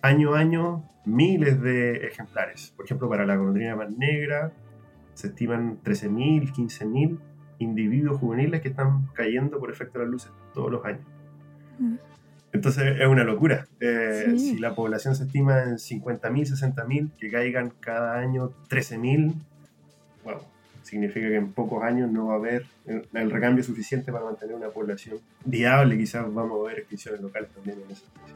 [0.00, 2.72] año a año miles de ejemplares.
[2.76, 4.52] Por ejemplo, para la golondrina mar negra
[5.14, 7.18] se estiman 13.000, 15.000
[7.58, 11.06] individuos juveniles que están cayendo por efecto de las luces todos los años.
[11.78, 11.96] Mm.
[12.52, 13.66] Entonces es una locura.
[13.80, 19.34] Eh, si la población se estima en 50.000, 60.000, que caigan cada año 13.000,
[20.22, 20.40] bueno,
[20.82, 24.68] significa que en pocos años no va a haber el recambio suficiente para mantener una
[24.68, 25.96] población viable.
[25.96, 28.34] Quizás vamos a ver extinciones locales también en esa especie.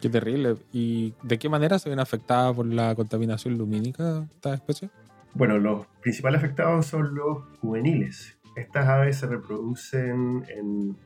[0.00, 0.56] Qué terrible.
[0.72, 4.90] ¿Y de qué manera se ven afectadas por la contaminación lumínica estas especies?
[5.34, 8.36] Bueno, los principales afectados son los juveniles.
[8.56, 10.96] Estas aves se reproducen en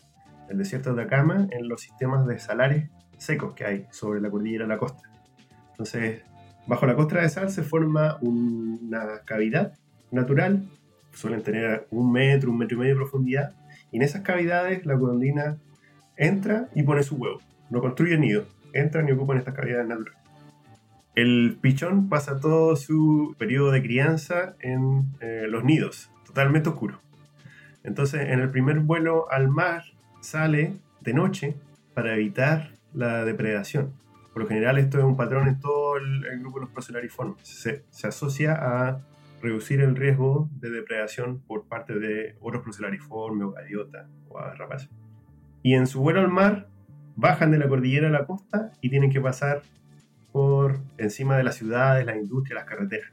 [0.48, 4.64] el desierto de Atacama, en los sistemas de salares secos que hay sobre la cordillera
[4.64, 5.02] de la costa.
[5.70, 6.22] Entonces,
[6.66, 9.74] bajo la costra de sal se forma una cavidad
[10.10, 10.68] natural,
[11.12, 13.54] suelen tener un metro, un metro y medio de profundidad,
[13.90, 15.58] y en esas cavidades la golondrina
[16.16, 17.40] entra y pone su huevo.
[17.70, 20.20] No construye nido, entran y ocupan estas cavidades naturales.
[21.14, 27.00] El pichón pasa todo su periodo de crianza en eh, los nidos, totalmente oscuro.
[27.84, 29.82] Entonces, en el primer vuelo al mar
[30.22, 31.56] sale de noche
[31.94, 33.92] para evitar la depredación.
[34.32, 37.36] Por lo general, esto es un patrón en todo el, grupo de los procelariformes.
[37.46, 39.02] Se, se, asocia a
[39.42, 44.88] reducir el riesgo de depredación por parte de otros procelariformes o gaviotas o rapaces.
[45.62, 46.68] Y en su vuelo al mar,
[47.16, 49.62] bajan de la cordillera a la costa y tienen que pasar
[50.32, 53.12] por encima de las ciudades, las industrias, las carreteras.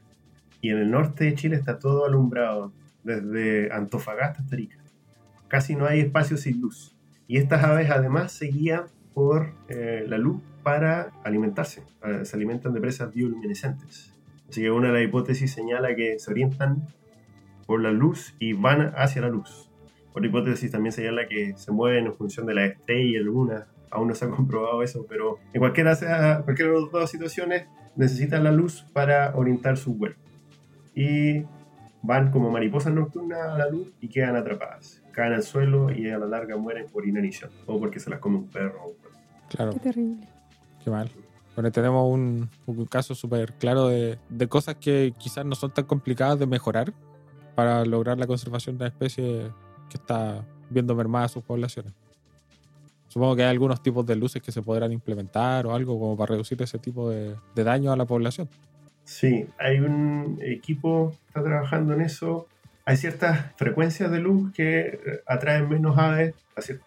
[0.62, 4.76] Y en el norte de Chile está todo alumbrado, desde Antofagasta hasta Arica.
[5.48, 6.96] Casi no hay espacio sin luz.
[7.30, 11.84] Y estas aves además se guían por eh, la luz para alimentarse.
[12.02, 14.12] Eh, se alimentan de presas bioluminescentes.
[14.48, 16.88] Así que una de las hipótesis señala que se orientan
[17.66, 19.70] por la luz y van hacia la luz.
[20.12, 23.68] Otra hipótesis también señala que se mueven en función de la estrella luna.
[23.92, 27.68] Aún no se ha comprobado eso, pero en cualquiera, sea, cualquiera de las dos situaciones
[27.94, 30.16] necesitan la luz para orientar su vuelo.
[30.96, 31.44] Y
[32.02, 35.02] van como mariposas nocturnas a la luz y quedan atrapadas.
[35.12, 38.38] Caen al suelo y a la larga mueren por inanición o porque se las come
[38.38, 38.92] un perro.
[39.48, 40.26] Claro, Qué terrible.
[40.84, 41.10] qué mal.
[41.56, 45.84] Bueno, tenemos un, un caso súper claro de, de cosas que quizás no son tan
[45.84, 46.92] complicadas de mejorar
[47.54, 49.50] para lograr la conservación de la especie
[49.90, 51.92] que está viendo mermadas sus poblaciones.
[53.08, 56.30] Supongo que hay algunos tipos de luces que se podrán implementar o algo como para
[56.30, 58.48] reducir ese tipo de, de daño a la población.
[59.10, 62.46] Sí, hay un equipo que está trabajando en eso.
[62.84, 66.32] Hay ciertas frecuencias de luz que eh, atraen menos aves,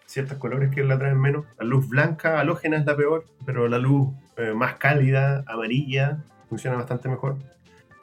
[0.06, 1.44] ciertos colores que la atraen menos.
[1.58, 4.08] La luz blanca, halógena es la peor, pero la luz
[4.38, 7.36] eh, más cálida, amarilla, funciona bastante mejor.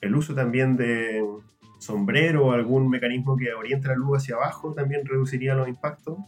[0.02, 1.26] El uso también de
[1.80, 6.20] sombrero o algún mecanismo que oriente la luz hacia abajo también reduciría los impactos.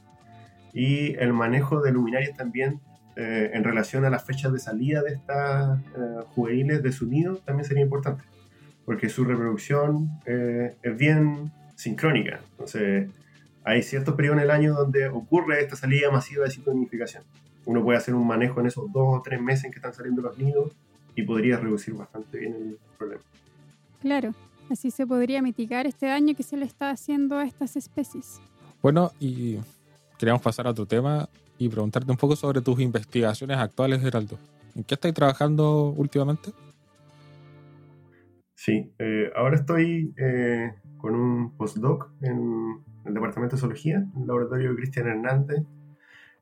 [0.73, 2.81] Y el manejo de luminarias también
[3.15, 7.37] eh, en relación a las fechas de salida de estas eh, juveniles de su nido
[7.37, 8.23] también sería importante,
[8.85, 12.39] porque su reproducción eh, es bien sincrónica.
[12.51, 13.09] Entonces,
[13.63, 17.23] hay ciertos periodos en el año donde ocurre esta salida masiva de citonificación.
[17.65, 20.21] Uno puede hacer un manejo en esos dos o tres meses en que están saliendo
[20.21, 20.71] los nidos
[21.15, 23.21] y podría reducir bastante bien el problema.
[24.01, 24.33] Claro,
[24.69, 28.41] así se podría mitigar este daño que se le está haciendo a estas especies.
[28.81, 29.59] Bueno, y
[30.17, 31.29] queríamos pasar a otro tema
[31.65, 34.37] y preguntarte un poco sobre tus investigaciones actuales, Geraldo.
[34.75, 36.51] ¿En qué estáis trabajando últimamente?
[38.55, 44.27] Sí, eh, ahora estoy eh, con un postdoc en el Departamento de Zoología, en el
[44.27, 45.63] laboratorio de Cristian Hernández.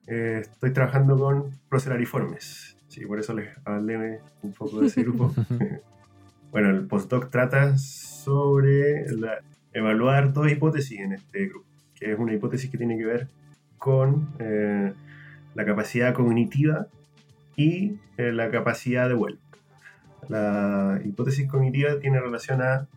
[0.08, 2.78] Eh, estoy trabajando con Procerariformes.
[2.88, 5.34] Sí, por eso les hablé un poco de ese grupo.
[6.52, 9.40] bueno, el postdoc trata sobre la-
[9.74, 13.28] evaluar dos hipótesis en este grupo, que es una hipótesis que tiene que ver
[13.78, 14.94] con eh,
[15.54, 16.88] la capacidad cognitiva
[17.56, 19.38] y eh, la capacidad de vuelo.
[20.28, 22.88] La hipótesis cognitiva tiene relación a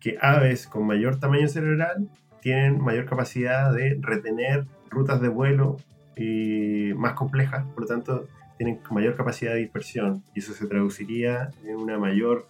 [0.00, 2.08] que aves con mayor tamaño cerebral
[2.42, 5.76] tienen mayor capacidad de retener rutas de vuelo
[6.16, 8.26] y más complejas, por lo tanto
[8.58, 12.48] tienen mayor capacidad de dispersión y eso se traduciría en una mayor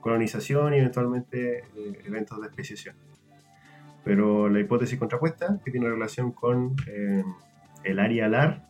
[0.00, 2.94] colonización y eventualmente eh, eventos de especiación.
[4.04, 7.24] Pero la hipótesis contrapuesta, que tiene relación con eh,
[7.84, 8.68] el área alar,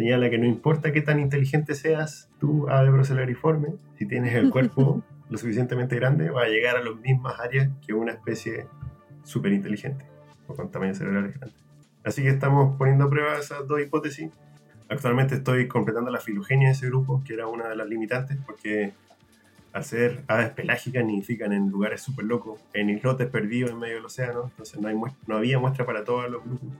[0.00, 5.02] señala que no importa qué tan inteligente seas tú, ave procelariforme, si tienes el cuerpo
[5.28, 8.66] lo suficientemente grande, va a llegar a las mismas áreas que una especie
[9.24, 10.06] súper inteligente
[10.46, 11.54] o con tamaño cerebral grande.
[12.02, 14.30] Así que estamos poniendo a prueba esas dos hipótesis.
[14.88, 18.92] Actualmente estoy completando la filogenia de ese grupo, que era una de las limitantes, porque
[19.74, 24.06] al ser aves pelágicas nidifican en lugares súper locos, en islotes perdidos en medio del
[24.06, 26.70] océano, entonces no, hay muestra- no había muestra para todos los grupos.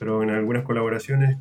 [0.00, 1.36] Pero en algunas colaboraciones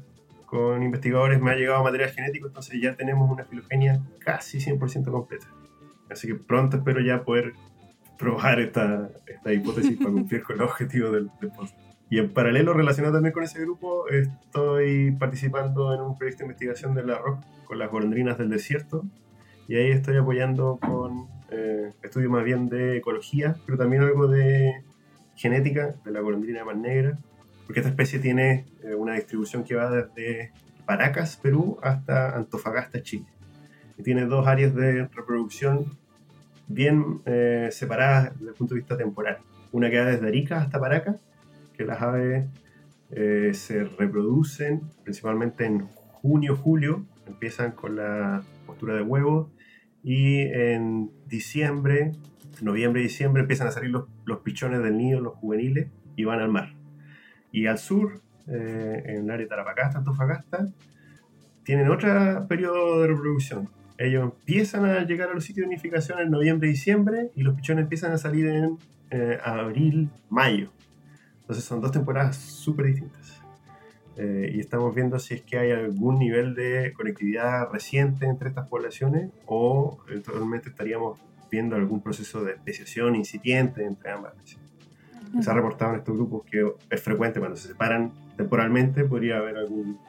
[0.50, 5.48] con investigadores me ha llegado material genético, entonces ya tenemos una filogenia casi 100% completa.
[6.10, 7.54] Así que pronto espero ya poder
[8.18, 11.76] probar esta, esta hipótesis para cumplir con los objetivos del, del post.
[12.10, 16.96] Y en paralelo, relacionado también con ese grupo, estoy participando en un proyecto de investigación
[16.96, 19.06] del arroz con las golondrinas del desierto.
[19.68, 24.84] Y ahí estoy apoyando con eh, estudios más bien de ecología, pero también algo de
[25.36, 27.20] genética de la golondrina más negra,
[27.70, 30.52] porque esta especie tiene eh, una distribución que va desde
[30.88, 33.28] Paracas, Perú, hasta Antofagasta, Chile.
[33.96, 35.86] Y tiene dos áreas de reproducción
[36.68, 39.38] bien eh, separadas desde el punto de vista temporal.
[39.72, 41.18] Una que va desde Arica hasta Paracas,
[41.78, 42.48] que las aves
[43.12, 45.86] eh, se reproducen principalmente en
[46.24, 49.52] junio, julio, empiezan con la postura de huevo
[50.04, 52.14] y en diciembre,
[52.62, 56.50] noviembre diciembre empiezan a salir los, los pichones del nido, los juveniles, y van al
[56.50, 56.79] mar.
[57.52, 60.68] Y al sur, eh, en el área de Tarapacasta, Antofagasta,
[61.64, 63.70] tienen otro periodo de reproducción.
[63.98, 67.56] Ellos empiezan a llegar a los sitios de unificación en noviembre y diciembre y los
[67.56, 68.78] pichones empiezan a salir en
[69.12, 70.72] eh, abril, mayo.
[71.42, 73.42] Entonces son dos temporadas súper distintas.
[74.16, 78.68] Eh, y estamos viendo si es que hay algún nivel de conectividad reciente entre estas
[78.68, 84.69] poblaciones o eventualmente estaríamos viendo algún proceso de especiación incipiente entre ambas especies.
[85.42, 89.58] Se ha reportado en estos grupos que es frecuente cuando se separan temporalmente, podría haber
[89.58, 90.00] algún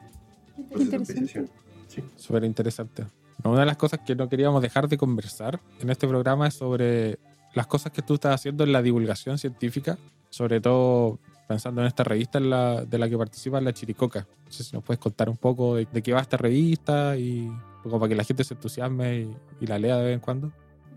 [0.69, 1.49] proceso de especiación.
[1.87, 2.03] Sí.
[2.15, 3.05] Súper interesante.
[3.43, 7.19] Una de las cosas que no queríamos dejar de conversar en este programa es sobre
[7.53, 9.97] las cosas que tú estás haciendo en la divulgación científica,
[10.29, 14.27] sobre todo pensando en esta revista en la, de la que participa la Chiricoca.
[14.45, 17.51] No sé si nos puedes contar un poco de, de qué va esta revista y
[17.83, 20.51] como para que la gente se entusiasme y, y la lea de vez en cuando.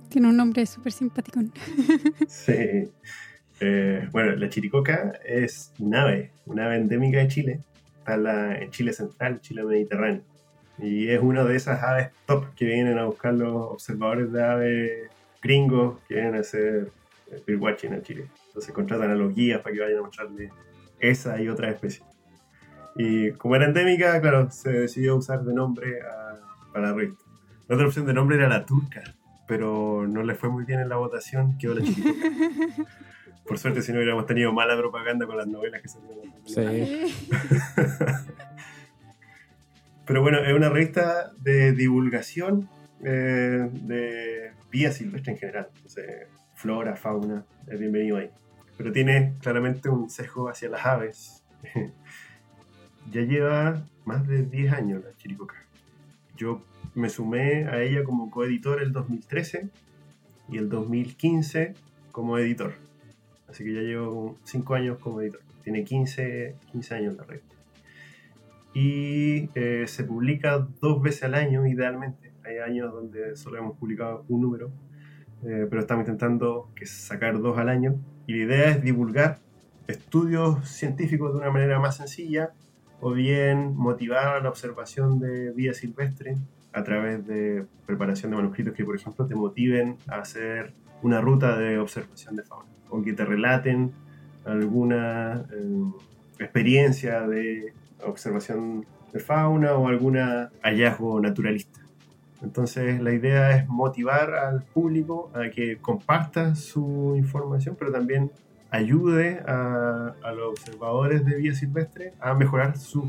[0.09, 1.41] Tiene un nombre súper simpático.
[2.29, 2.89] Sí.
[3.61, 7.61] Eh, bueno, la chiricoca es un ave, una ave endémica de Chile.
[7.99, 10.23] Está en, la- en Chile central, Chile mediterráneo.
[10.79, 15.11] Y es una de esas aves top que vienen a buscar los observadores de aves
[15.43, 16.91] gringos que vienen a hacer
[17.31, 18.29] eh, birdwatching a Chile.
[18.49, 20.51] Entonces contratan a los guías para que vayan a mostrarles
[21.01, 22.05] esa y otras especies.
[22.97, 26.97] Y como era endémica, claro, se decidió usar de nombre a- para la.
[27.67, 29.03] La otra opción de nombre era la turca,
[29.49, 32.29] pero no le fue muy bien en la votación, quedó la chiricoca.
[33.47, 36.33] Por suerte, si no hubiéramos tenido mala propaganda con las novelas que salieron.
[36.47, 37.15] Sí.
[40.07, 42.69] Pero bueno, es una revista de divulgación
[43.03, 45.69] eh, de vida silvestre en general.
[45.77, 48.31] Entonces, flora, fauna, es bienvenido ahí.
[48.77, 51.45] Pero tiene claramente un sesgo hacia las aves.
[53.11, 55.57] ya lleva más de 10 años la Chiricoca.
[56.37, 56.63] Yo
[56.95, 59.69] me sumé a ella como coeditor el 2013
[60.49, 61.75] y el 2015
[62.13, 62.75] como editor.
[63.55, 65.41] Así que ya llevo 5 años como editor.
[65.63, 67.55] Tiene 15, 15 años la revista.
[68.75, 72.33] Y eh, se publica dos veces al año, idealmente.
[72.45, 74.73] Hay años donde solo hemos publicado un número,
[75.45, 77.95] eh, pero estamos intentando que sacar dos al año.
[78.27, 79.39] Y la idea es divulgar
[79.87, 82.51] estudios científicos de una manera más sencilla
[83.01, 86.35] o bien motivar la observación de vida silvestre
[86.73, 91.57] a través de preparación de manuscritos que, por ejemplo, te motiven a hacer una ruta
[91.57, 93.93] de observación de fauna o que te relaten
[94.45, 95.93] alguna eh,
[96.39, 97.73] experiencia de
[98.05, 100.17] observación de fauna o algún
[100.63, 101.81] hallazgo naturalista.
[102.43, 108.31] Entonces la idea es motivar al público a que comparta su información, pero también
[108.71, 113.05] ayude a, los observadores de vida silvestre a mejorar sus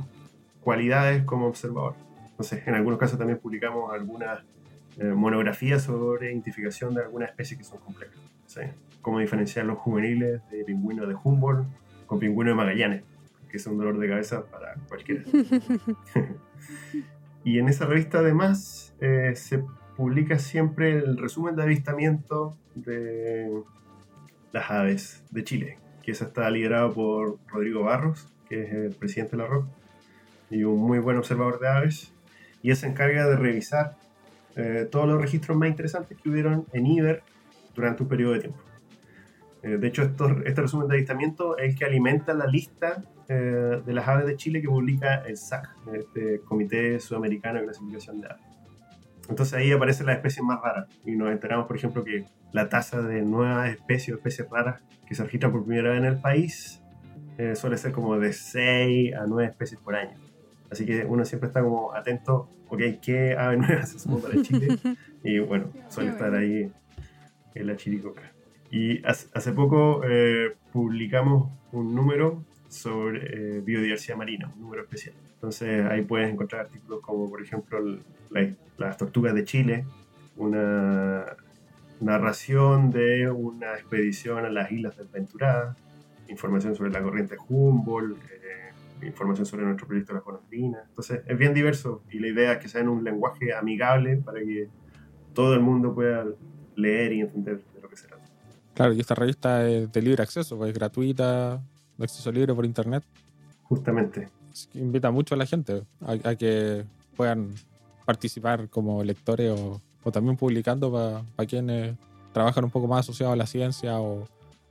[0.62, 1.96] cualidades como observador.
[2.30, 4.44] Entonces, en algunos casos también publicamos algunas
[4.98, 8.16] eh, monografías sobre identificación de algunas especies que son complejas.
[9.06, 11.68] Cómo diferenciar los juveniles de pingüino de Humboldt
[12.08, 13.04] con pingüino de Magallanes,
[13.48, 15.22] que es un dolor de cabeza para cualquiera.
[17.44, 19.64] y en esa revista además eh, se
[19.96, 23.62] publica siempre el resumen de avistamiento de
[24.52, 29.38] las aves de Chile, que eso está liderado por Rodrigo Barros, que es el presidente
[29.38, 29.68] de la ROC,
[30.50, 32.12] y un muy buen observador de aves,
[32.64, 33.98] y él se encarga de revisar
[34.56, 37.22] eh, todos los registros más interesantes que hubieron en IBER
[37.76, 38.65] durante un periodo de tiempo.
[39.66, 43.82] Eh, de hecho, estos, este resumen de avistamiento es el que alimenta la lista eh,
[43.84, 48.28] de las aves de Chile que publica el SAC, este Comité Sudamericano de Clasificación de
[48.28, 48.44] Aves.
[49.28, 53.02] Entonces ahí aparecen las especies más raras y nos enteramos, por ejemplo, que la tasa
[53.02, 56.84] de nuevas especies o especies raras que se registran por primera vez en el país
[57.40, 60.16] eh, suele ser como de 6 a 9 especies por año.
[60.70, 64.78] Así que uno siempre está como atento, ok, ¿qué ave nueva se sumó para Chile?
[65.24, 66.72] Y bueno, suele estar ahí
[67.56, 68.35] en la chiricoca.
[68.76, 73.20] Y hace, poco eh, publicamos un número sobre
[73.58, 75.16] eh, biodiversidad marina, un número especial.
[75.36, 77.80] Entonces ahí puedes encontrar artículos como, por ejemplo,
[78.32, 79.86] la- las tortugas de Chile,
[80.36, 81.24] una
[82.02, 85.78] narración de una expedición a las Islas del Venturada,
[86.28, 90.80] información sobre la corriente Humboldt, eh, información sobre nuestro proyecto de la Golondrina.
[90.90, 94.42] Entonces es bien diverso y la idea es que sea en un lenguaje amigable para
[94.42, 94.68] que
[95.34, 96.26] todo el mundo pueda
[96.76, 97.62] leer y entender
[98.76, 101.62] Claro, y esta revista es de libre acceso, pues es gratuita,
[101.98, 103.04] de acceso libre por internet.
[103.64, 104.30] Justamente.
[104.74, 106.84] Invita mucho a la gente a, a que
[107.16, 107.54] puedan
[108.06, 111.96] participar como lectores o, o también publicando para quienes
[112.34, 114.28] trabajan un poco más asociados a la ciencia o,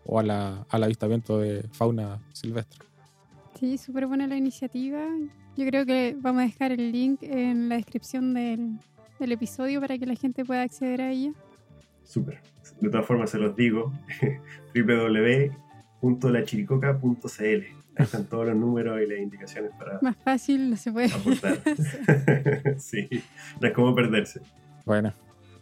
[0.06, 2.80] o a la- al avistamiento de fauna silvestre.
[3.58, 5.00] Sí, súper buena la iniciativa.
[5.56, 8.78] Yo creo que vamos a dejar el link en la descripción del,
[9.18, 11.32] del episodio para que la gente pueda acceder a ella.
[12.04, 12.40] Súper.
[12.80, 13.92] De todas formas, se los digo:
[14.74, 17.64] www.lachiricoca.cl.
[17.96, 21.12] Ahí están todos los números y las indicaciones para Más fácil no se puede.
[21.12, 21.58] aportar.
[22.78, 23.08] sí,
[23.60, 24.40] no es como perderse.
[24.84, 25.12] Bueno.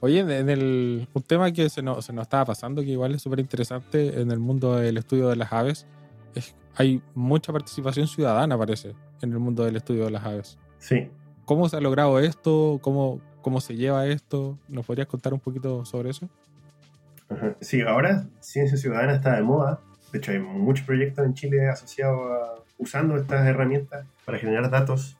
[0.01, 3.23] Oye, en el, un tema que se nos, se nos estaba pasando, que igual es
[3.23, 5.87] súper interesante en el mundo del estudio de las aves,
[6.35, 10.59] es hay mucha participación ciudadana, parece, en el mundo del estudio de las aves.
[10.79, 11.09] Sí,
[11.45, 12.81] ¿Cómo se ha logrado esto?
[12.83, 14.59] ¿Cómo, cómo se lleva esto?
[14.69, 16.29] ¿Nos podrías contar un poquito sobre eso?
[17.61, 19.81] Sí, ahora ciencia ciudadana está de moda.
[20.13, 25.17] De hecho, hay muchos proyectos en Chile asociados a usando estas herramientas para generar datos.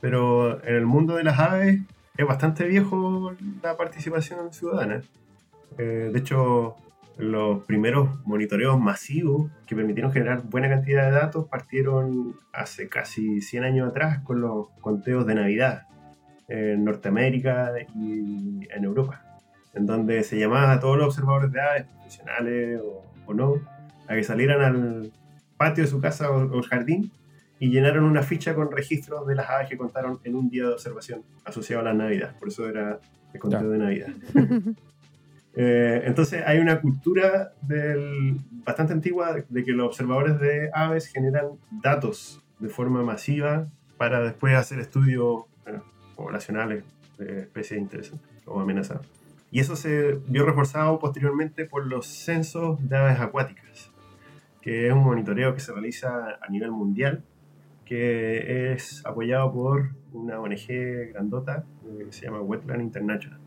[0.00, 1.80] pero en el mundo de las aves
[2.16, 5.02] es bastante viejo la participación ciudadana.
[5.78, 6.74] Eh, de hecho,
[7.18, 13.64] los primeros monitoreos masivos que permitieron generar buena cantidad de datos partieron hace casi 100
[13.64, 15.86] años atrás con los conteos de Navidad
[16.48, 19.22] en Norteamérica y en Europa,
[19.74, 22.80] en donde se llamaba a todos los observadores de aves, profesionales
[23.26, 23.54] o, no,
[24.08, 25.12] a que salieran al
[25.56, 27.10] patio de su casa o, o jardín
[27.58, 30.72] y llenaron una ficha con registros de las aves que contaron en un día de
[30.72, 32.36] observación asociado a la Navidad.
[32.38, 32.98] Por eso era
[33.32, 34.08] el conteo de Navidad.
[35.54, 41.58] Eh, entonces hay una cultura del, bastante antigua de que los observadores de aves generan
[41.82, 43.66] datos de forma masiva
[43.98, 45.42] para después hacer estudios
[46.16, 46.84] poblacionales
[47.18, 49.06] de especies interesantes o amenazadas.
[49.50, 53.90] Y eso se vio reforzado posteriormente por los censos de aves acuáticas,
[54.62, 57.22] que es un monitoreo que se realiza a nivel mundial,
[57.84, 63.38] que es apoyado por una ONG grandota eh, que se llama Wetland International.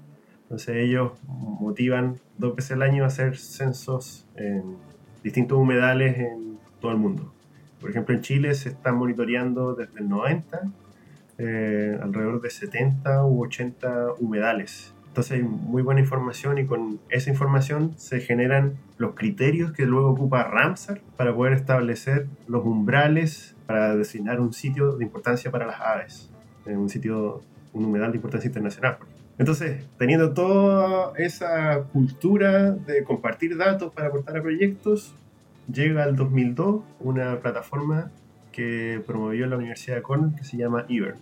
[0.43, 4.78] Entonces ellos motivan dos veces al año a hacer censos en
[5.24, 7.34] distintos humedales en todo el mundo.
[7.82, 10.72] Por ejemplo, en Chile se están monitoreando desde el 90
[11.38, 14.93] eh, alrededor de 70 u 80 humedales.
[15.07, 20.09] Entonces hay muy buena información y con esa información se generan los criterios que luego
[20.09, 25.79] ocupa Ramsar para poder establecer los umbrales para designar un sitio de importancia para las
[25.79, 26.29] aves,
[26.65, 27.41] un sitio,
[27.73, 28.97] un humedal de importancia internacional.
[29.38, 35.15] Entonces, teniendo toda esa cultura de compartir datos para aportar a proyectos,
[35.71, 38.11] llega el 2002 una plataforma
[38.56, 41.16] que promovió la Universidad de Cornell que se llama IBER.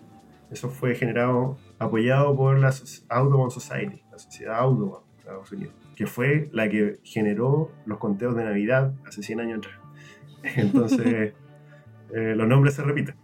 [0.52, 2.72] Eso fue generado, apoyado por la
[3.10, 8.36] Audubon Society, la sociedad Audubon de Estados Unidos, que fue la que generó los conteos
[8.36, 9.80] de Navidad hace 100 años atrás.
[10.58, 11.34] Entonces,
[12.14, 13.16] eh, los nombres se repiten.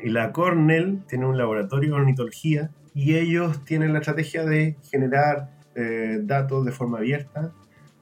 [0.00, 5.50] Y la Cornell tiene un laboratorio de ornitología y ellos tienen la estrategia de generar
[5.74, 7.52] eh, datos de forma abierta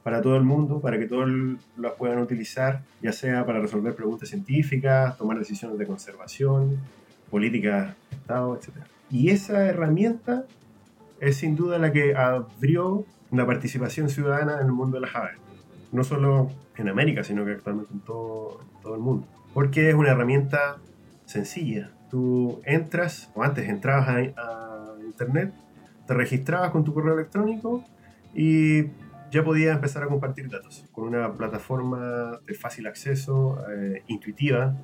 [0.05, 4.29] para todo el mundo, para que todos los puedan utilizar, ya sea para resolver preguntas
[4.29, 6.79] científicas, tomar decisiones de conservación,
[7.31, 8.85] políticas de Estado, etc.
[9.11, 10.45] Y esa herramienta
[11.21, 15.37] es sin duda la que abrió una participación ciudadana en el mundo de las aves,
[15.91, 19.95] no solo en América, sino que actualmente en todo, en todo el mundo, porque es
[19.95, 20.77] una herramienta
[21.25, 21.91] sencilla.
[22.11, 25.53] Tú entras, o antes entrabas a internet,
[26.07, 27.83] te registrabas con tu correo electrónico
[28.35, 28.83] y
[29.35, 34.77] ya podías empezar a compartir datos con una plataforma de fácil acceso, eh, intuitiva.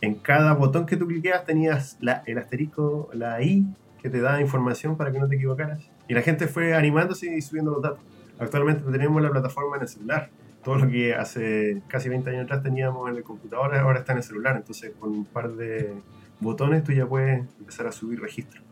[0.00, 3.66] En cada botón que tú cliqueas tenías la, el asterisco, la I,
[4.00, 5.90] que te da información para que no te equivocaras.
[6.06, 7.98] Y la gente fue animándose y subiendo los datos.
[8.38, 10.30] Actualmente tenemos la plataforma en el celular.
[10.62, 14.18] Todo lo que hace casi 20 años atrás teníamos en el computador ahora está en
[14.18, 14.56] el celular.
[14.56, 15.92] Entonces con un par de
[16.38, 18.67] botones tú ya puedes empezar a subir registros.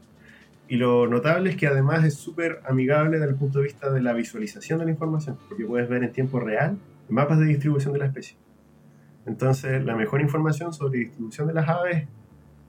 [0.69, 4.01] Y lo notable es que además es súper amigable desde el punto de vista de
[4.03, 6.77] la visualización de la información, porque puedes ver en tiempo real
[7.09, 8.37] mapas de distribución de la especie.
[9.27, 12.09] Entonces, la mejor información sobre distribución de las aves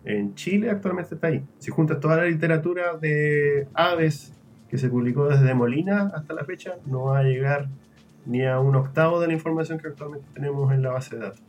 [0.05, 1.43] en Chile actualmente está ahí.
[1.59, 4.33] Si juntas toda la literatura de aves
[4.69, 7.67] que se publicó desde Molina hasta la fecha, no va a llegar
[8.25, 11.43] ni a un octavo de la información que actualmente tenemos en la base de datos.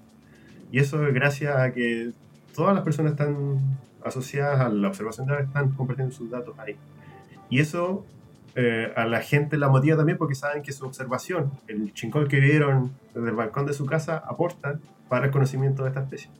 [0.70, 2.12] Y eso es gracias a que
[2.54, 3.58] todas las personas están
[4.08, 6.76] asociadas a la observación de aves están compartiendo sus datos ahí.
[7.50, 8.04] Y eso
[8.54, 12.40] eh, a la gente la motiva también porque saben que su observación, el chincol que
[12.40, 16.30] vieron desde el balcón de su casa, aporta para el conocimiento de esta especie.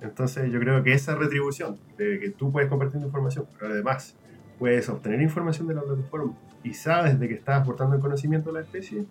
[0.00, 4.14] Entonces yo creo que esa retribución de que tú puedes compartir información, pero además
[4.58, 8.60] puedes obtener información de la plataforma y sabes de que estás aportando el conocimiento de
[8.60, 9.04] la especie,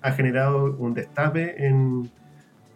[0.00, 2.10] ha generado un destape en,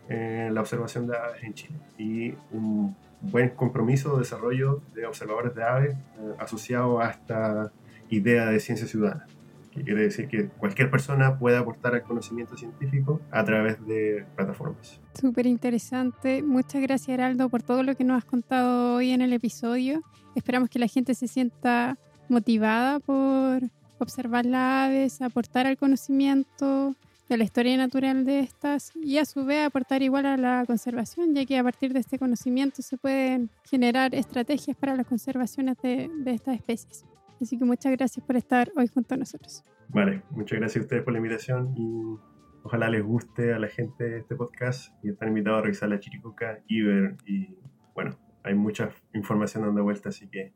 [0.09, 5.55] en la observación de aves en Chile y un buen compromiso de desarrollo de observadores
[5.55, 7.73] de aves eh, asociado a esta
[8.11, 9.27] idea de ciencia ciudadana,
[9.73, 15.01] que quiere decir que cualquier persona puede aportar al conocimiento científico a través de plataformas.
[15.15, 16.43] Súper interesante.
[16.43, 20.03] Muchas gracias, Heraldo, por todo lo que nos has contado hoy en el episodio.
[20.35, 21.99] Esperamos que la gente se sienta
[22.29, 23.63] motivada por
[23.99, 26.95] observar las aves, aportar al conocimiento
[27.29, 31.35] de la historia natural de estas y a su vez aportar igual a la conservación,
[31.35, 36.11] ya que a partir de este conocimiento se pueden generar estrategias para las conservaciones de,
[36.25, 37.05] de estas especies.
[37.41, 39.63] Así que muchas gracias por estar hoy junto a nosotros.
[39.89, 42.17] Vale, muchas gracias a ustedes por la invitación y
[42.63, 46.63] ojalá les guste a la gente este podcast y están invitados a revisar la Chiricoca,
[46.67, 47.57] Iber y
[47.95, 50.53] bueno, hay mucha información dando vuelta, así que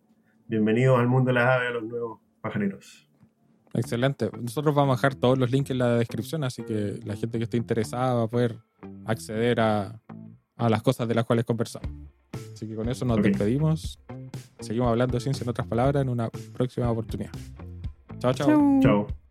[0.49, 3.12] bienvenidos al mundo de las aves, a los nuevos pajareros.
[3.75, 4.31] Excelente.
[4.41, 7.45] Nosotros vamos a dejar todos los links en la descripción, así que la gente que
[7.45, 8.59] esté interesada va a poder
[9.07, 10.01] acceder a,
[10.57, 11.91] a las cosas de las cuales conversamos.
[12.53, 13.99] Así que con eso nos despedimos.
[14.61, 17.33] seguimos hablando de ciencia en otras palabras en una próxima oportunidad.
[18.19, 18.81] Chao, chao.
[18.81, 19.22] Chao.